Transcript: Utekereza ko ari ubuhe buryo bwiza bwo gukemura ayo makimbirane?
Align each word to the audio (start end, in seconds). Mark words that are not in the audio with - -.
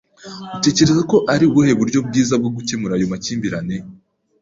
Utekereza 0.57 1.01
ko 1.11 1.17
ari 1.33 1.43
ubuhe 1.49 1.71
buryo 1.79 1.99
bwiza 2.07 2.33
bwo 2.41 2.49
gukemura 2.55 2.93
ayo 2.97 3.07
makimbirane? 3.11 3.75